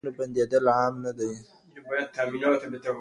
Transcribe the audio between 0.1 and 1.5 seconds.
بندېدل عام نه دي.